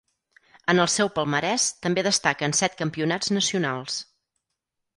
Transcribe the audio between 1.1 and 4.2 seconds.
palmarès també destaquen set campionats nacionals.